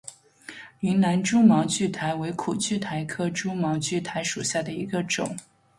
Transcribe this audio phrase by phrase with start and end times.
[0.79, 5.37] 云南蛛毛苣苔为苦苣苔科蛛毛苣苔属下的一个种。